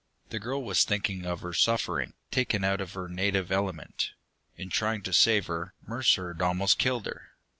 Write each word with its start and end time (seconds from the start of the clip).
The 0.29 0.39
girl 0.39 0.63
was 0.63 0.83
thinking 0.83 1.27
of 1.27 1.41
her 1.41 1.53
suffering, 1.53 2.15
taken 2.31 2.63
out 2.63 2.81
of 2.81 2.93
her 2.93 3.07
native 3.07 3.51
element. 3.51 4.13
In 4.57 4.71
trying 4.71 5.03
to 5.03 5.13
save 5.13 5.45
her, 5.45 5.75
Mercer 5.85 6.33
had 6.33 6.41
almost 6.41 6.79
killed 6.79 7.05
her. 7.05 7.29